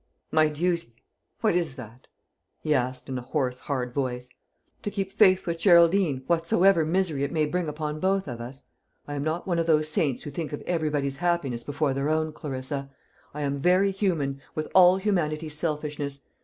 [0.31, 0.95] "My duty!
[1.41, 2.07] what is that?"
[2.59, 4.31] he asked in a hoarse hard voice.
[4.81, 8.63] "To keep faith with Geraldine, whatsoever misery it may bring upon both of us?
[9.07, 12.33] I am not one of those saints who think of everybody's happiness before their own,
[12.33, 12.89] Clarissa.
[13.35, 16.21] I am very human, with all humanity's selfishness.